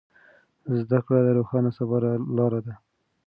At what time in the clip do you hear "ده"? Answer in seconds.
2.65-2.73